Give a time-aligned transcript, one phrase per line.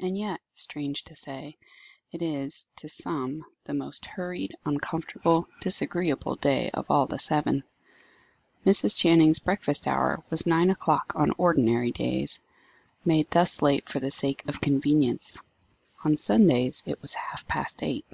[0.00, 1.56] And yet, strange to say,
[2.10, 7.62] it is, to some, the most hurried, uncomfortable, disagreeable day of all the seven.
[8.66, 8.96] Mrs.
[8.96, 12.42] Channing's breakfast hour was nine o'clock on ordinary days,
[13.04, 15.38] made thus late for the sake of convenience.
[16.04, 18.06] On Sundays it was half past eight.